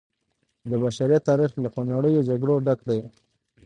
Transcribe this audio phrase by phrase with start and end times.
[0.69, 3.01] د بشریت تاریخ له خونړیو جګړو ډک دی.